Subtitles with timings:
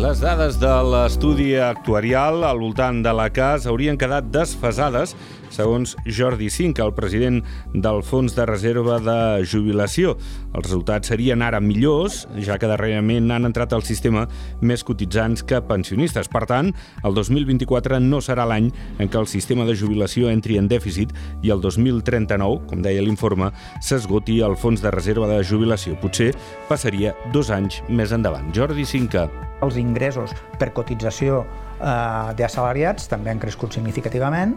[0.00, 5.12] Les dades de l'estudi actuarial al voltant de la CAS haurien quedat desfasades,
[5.52, 7.42] segons Jordi Cinc, el president
[7.74, 10.14] del Fons de Reserva de Jubilació.
[10.54, 14.24] Els resultats serien ara millors, ja que darrerament han entrat al sistema
[14.64, 16.32] més cotitzants que pensionistes.
[16.32, 16.72] Per tant,
[17.04, 21.12] el 2024 no serà l'any en què el sistema de jubilació entri en dèficit
[21.44, 23.52] i el 2039, com deia l'informe,
[23.84, 26.00] s'esgoti el Fons de Reserva de Jubilació.
[26.00, 26.32] Potser
[26.72, 28.48] passaria dos anys més endavant.
[28.56, 29.28] Jordi Cinca
[29.60, 34.56] els ingressos per cotització eh, d'assalariats també han crescut significativament,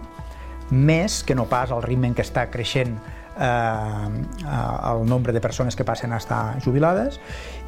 [0.71, 2.95] més que no pas al ritme en què està creixent
[3.39, 4.07] eh,
[4.91, 7.19] el nombre de persones que passen a estar jubilades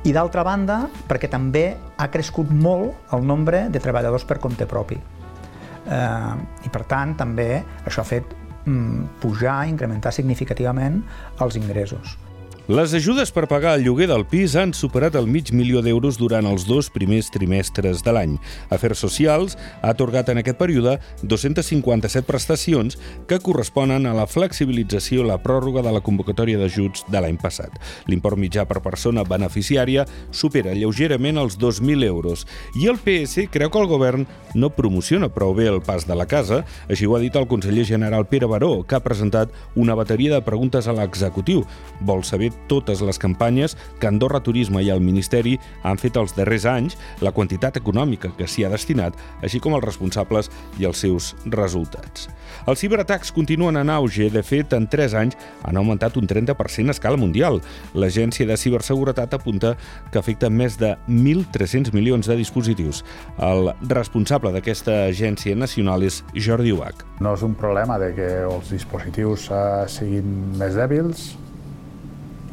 [0.06, 4.98] i d'altra banda perquè també ha crescut molt el nombre de treballadors per compte propi
[4.98, 7.50] eh, i per tant també
[7.86, 8.36] això ha fet
[8.66, 11.02] mm, pujar, incrementar significativament
[11.42, 12.18] els ingressos.
[12.66, 16.48] Les ajudes per pagar el lloguer del pis han superat el mig milió d'euros durant
[16.50, 18.32] els dos primers trimestres de l'any.
[18.74, 22.98] Afers Socials ha atorgat en aquest període 257 prestacions
[23.30, 27.70] que corresponen a la flexibilització i la pròrroga de la convocatòria d'ajuts de l'any passat.
[28.10, 32.48] L'import mitjà per persona beneficiària supera lleugerament els 2.000 euros
[32.82, 34.26] i el PS creu que el govern
[34.58, 37.86] no promociona prou bé el pas de la casa, així ho ha dit el conseller
[37.86, 41.62] general Pere Baró, que ha presentat una bateria de preguntes a l'executiu.
[42.02, 46.66] Vol saber totes les campanyes que Andorra Turisme i el Ministeri han fet els darrers
[46.70, 51.34] anys, la quantitat econòmica que s'hi ha destinat, així com els responsables i els seus
[51.46, 52.30] resultats.
[52.66, 54.30] Els ciberatacs continuen en auge.
[54.34, 57.62] De fet, en 3 anys han augmentat un 30% a escala mundial.
[57.94, 59.76] L'Agència de Ciberseguretat apunta
[60.12, 63.04] que afecta més de 1.300 milions de dispositius.
[63.38, 67.06] El responsable d'aquesta agència nacional és Jordi Uach.
[67.22, 71.34] No és un problema de que els dispositius eh, siguin més dèbils,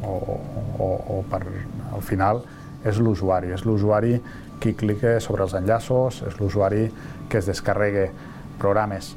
[0.03, 0.37] o,
[0.79, 1.41] o, o per,
[1.93, 2.43] al final
[2.83, 4.17] és l'usuari, és l'usuari
[4.63, 6.87] qui clica sobre els enllaços, és l'usuari
[7.29, 8.09] que es descarregue
[8.59, 9.15] programes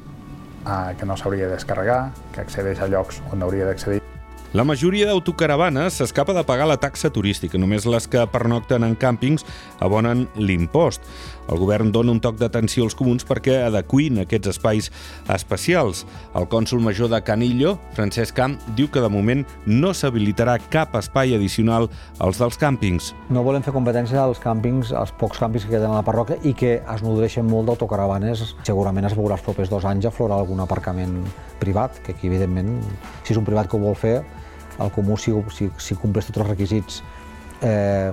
[0.66, 2.03] eh, que no s'hauria de descarregar,
[2.34, 4.06] que accedeix a llocs on hauria d'accedir
[4.56, 7.59] la majoria d'autocaravanes s'escapa de pagar la taxa turística.
[7.61, 9.43] Només les que pernocten en càmpings
[9.84, 11.05] abonen l'impost.
[11.53, 14.89] El govern dona un toc d'atenció als comuns perquè adequin aquests espais
[15.34, 16.06] especials.
[16.33, 21.37] El cònsul major de Canillo, Francesc Camp, diu que de moment no s'habilitarà cap espai
[21.37, 23.12] addicional als dels càmpings.
[23.28, 26.55] No volem fer competència als càmpings, als pocs càmpings que queden a la parròquia i
[26.56, 28.56] que es nodreixen molt d'autocaravanes.
[28.65, 31.21] Segurament es veurà els propers dos anys aflorar algun aparcament
[31.61, 32.81] privat, que aquí, evidentment,
[33.22, 34.22] si és un privat que ho vol fer,
[34.81, 37.03] el comú, si, si, si compleix tots els requisits
[37.62, 38.12] eh,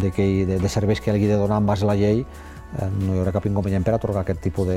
[0.00, 2.24] de, que, de, de serveis que hagi de donar en base a la llei,
[2.78, 4.68] eh, no hi haurà cap inconvenient per atorgar aquest tipus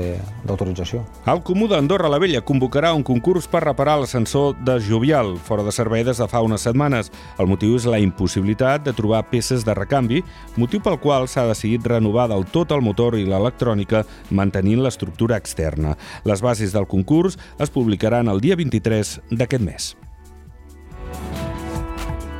[0.46, 1.02] d'autorització.
[1.30, 5.74] El Comú d'Andorra la Vella convocarà un concurs per reparar l'ascensor de Jovial, fora de
[5.74, 7.12] servei des de fa unes setmanes.
[7.38, 10.22] El motiu és la impossibilitat de trobar peces de recanvi,
[10.56, 15.96] motiu pel qual s'ha decidit renovar del tot el motor i l'electrònica mantenint l'estructura externa.
[16.24, 19.94] Les bases del concurs es publicaran el dia 23 d'aquest mes.